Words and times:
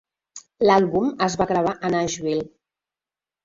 L'àlbum 0.67 1.11
es 1.27 1.37
va 1.43 1.49
gravar 1.53 1.77
a 1.91 1.95
Nashville. 1.99 2.51